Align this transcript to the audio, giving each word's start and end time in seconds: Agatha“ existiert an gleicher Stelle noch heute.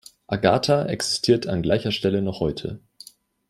Agatha“ 0.27 0.87
existiert 0.87 1.45
an 1.45 1.61
gleicher 1.61 1.91
Stelle 1.91 2.23
noch 2.23 2.39
heute. 2.39 2.79